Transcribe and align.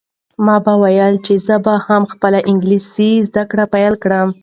ما 0.45 0.55
به 0.65 0.73
ویل 0.81 1.15
چې 1.25 1.33
زه 1.45 1.55
به 1.65 1.73
هم 1.87 2.03
خپله 2.11 2.39
انګلیسي 2.49 3.11
زده 3.27 3.43
کړه 3.51 3.65
پیل 3.73 3.93
کړم. 4.03 4.29